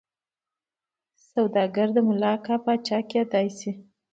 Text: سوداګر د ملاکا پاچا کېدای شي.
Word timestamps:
سوداګر 1.31 1.87
د 1.95 1.97
ملاکا 2.09 2.55
پاچا 2.65 2.99
کېدای 3.11 3.47
شي. 3.59 3.71